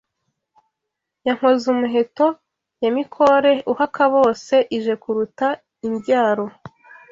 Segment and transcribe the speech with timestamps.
[1.25, 2.27] Ya Nkozumuheto
[2.83, 5.47] ya Mikore uhaka-bose ije kuruta
[5.87, 6.45] ibyaro